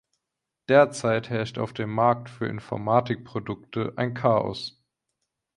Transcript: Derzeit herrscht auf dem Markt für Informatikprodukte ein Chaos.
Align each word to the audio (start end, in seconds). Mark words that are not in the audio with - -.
Derzeit 0.67 1.29
herrscht 1.29 1.59
auf 1.59 1.73
dem 1.73 1.91
Markt 1.93 2.27
für 2.31 2.47
Informatikprodukte 2.47 3.93
ein 3.97 4.15
Chaos. 4.15 4.81